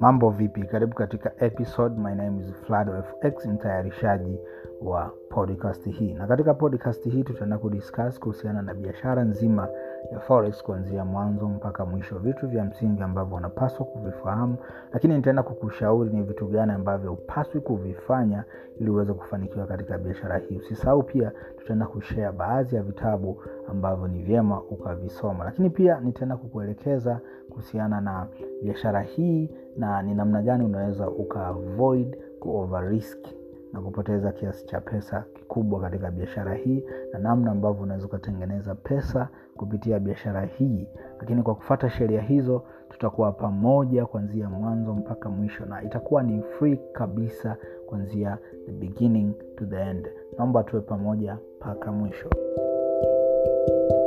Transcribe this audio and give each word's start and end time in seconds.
mambo 0.00 0.30
vipi? 0.30 0.62
Karibu 0.62 0.94
katika 0.94 1.32
episode. 1.44 2.00
My 2.00 2.14
name 2.14 2.40
is 2.40 2.54
fx 2.54 3.46
mtayarishaji 3.46 4.38
wa 4.82 5.10
podcast 5.28 5.84
hii. 5.90 6.14
Na 6.14 6.26
katika 6.26 6.54
podcast 6.54 7.04
hii 7.10 7.22
tutaenda 7.24 7.58
kudiscuss 7.58 8.20
kuhusiana 8.20 8.62
na 8.62 8.74
biashara 8.74 9.22
nzima 9.24 9.68
ya 10.12 10.20
forex 10.20 10.62
kuanzia 10.62 11.04
mwanzo 11.04 11.48
mpaka 11.48 11.84
mwisho. 11.86 12.18
Vitu 12.18 12.48
vya 12.48 12.64
msingi 12.64 13.02
ambavyo 13.02 13.36
unapaswa 13.36 13.86
kuvifahamu 13.86 14.56
lakini 14.92 15.14
nitaenda 15.16 15.42
kukushauri 15.42 16.10
ni 16.10 16.22
vitu 16.22 16.46
gani 16.46 16.72
ambavyo 16.72 17.12
upaswi 17.12 17.60
kuvifanya 17.60 18.44
ili 18.80 18.90
uweze 18.90 19.12
kufanikiwa 19.12 19.66
katika 19.66 19.98
biashara 19.98 20.38
hii. 20.38 20.56
Usisahau 20.56 21.02
pia 21.02 21.32
tutaenda 21.58 21.86
kushea 21.86 22.32
baadhi 22.32 22.76
ya 22.76 22.82
vitabu 22.82 23.42
ambavyo 23.74 24.08
ni 24.08 24.22
vyema 24.22 24.62
ukavisoma. 24.62 25.44
Lakini 25.44 25.70
pia 25.70 26.00
nitaenda 26.00 26.36
kukuelekeza 26.36 27.20
kuhusiana 27.50 28.00
na 28.00 28.26
biashara 28.62 29.00
hii 29.02 29.50
na 29.76 30.02
ni 30.02 30.14
namna 30.14 30.42
gani 30.42 30.64
unaweza 30.64 31.10
ukaavoid 31.10 32.16
kuoverrisk 32.40 33.18
na 33.72 33.80
kupoteza 33.80 34.32
kiasi 34.32 34.66
cha 34.66 34.80
pesa 34.80 35.24
kikubwa 35.34 35.80
katika 35.80 36.10
biashara 36.10 36.54
hii 36.54 36.84
na 37.12 37.18
namna 37.18 37.50
ambavyo 37.50 37.82
unaweza 37.82 38.06
ukatengeneza 38.06 38.74
pesa 38.74 39.28
kupitia 39.56 39.98
biashara 39.98 40.42
hii. 40.44 40.88
Lakini 41.20 41.42
kwa 41.42 41.54
kufata 41.54 41.90
sheria 41.90 42.20
hizo 42.20 42.62
tutakuwa 42.88 43.32
pamoja 43.32 44.06
kuanzia 44.06 44.50
mwanzo 44.50 44.94
mpaka 44.94 45.28
mwisho 45.30 45.64
na 45.66 45.82
itakuwa 45.82 46.22
ni 46.22 46.42
free 46.42 46.80
kabisa 46.92 47.56
kuanzia 47.86 48.38
the 48.66 48.72
beginning 48.72 49.32
to 49.56 49.66
the 49.66 49.76
end. 49.80 50.08
Naomba 50.38 50.62
tuwe 50.62 50.82
pamoja 50.82 51.38
mpaka 51.60 51.92
mwisho 51.92 52.28
Thank 53.44 53.90
you 53.90 54.03